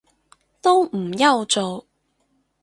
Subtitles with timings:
[0.63, 1.85] 都唔憂做